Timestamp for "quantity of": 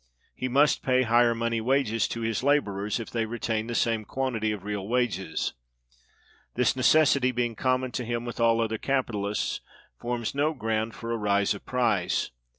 4.03-4.63